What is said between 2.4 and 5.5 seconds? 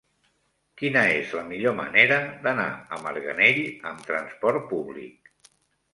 d'anar a Marganell amb trasport públic?